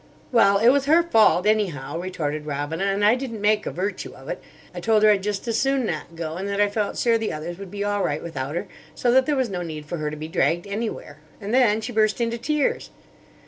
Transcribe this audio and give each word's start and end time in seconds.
"Well, 0.31 0.57
it 0.57 0.69
was 0.69 0.85
her 0.85 1.03
fault, 1.03 1.45
anyhow," 1.45 1.99
retorted 1.99 2.47
Robina; 2.47 2.85
"and 2.85 3.05
I 3.05 3.13
didn't 3.13 3.39
make 3.39 3.67
a 3.67 3.71
virtue 3.71 4.15
of 4.15 4.29
it. 4.29 4.41
I 4.73 4.79
told 4.79 5.03
her 5.03 5.11
I'd 5.11 5.21
just 5.21 5.47
as 5.47 5.59
soon 5.59 5.85
not 5.85 6.15
go, 6.15 6.37
and 6.37 6.47
that 6.49 6.59
I 6.59 6.69
felt 6.69 6.97
sure 6.97 7.19
the 7.19 7.31
others 7.31 7.59
would 7.59 7.69
be 7.69 7.83
all 7.83 8.03
right 8.03 8.23
without 8.23 8.55
her, 8.55 8.65
so 8.95 9.11
that 9.11 9.27
there 9.27 9.35
was 9.35 9.51
no 9.51 9.61
need 9.61 9.85
for 9.85 9.97
her 9.99 10.09
to 10.09 10.17
be 10.17 10.27
dragged 10.27 10.65
anywhere. 10.65 11.19
And 11.39 11.53
then 11.53 11.81
she 11.81 11.91
burst 11.91 12.19
into 12.19 12.39
tears." 12.39 12.89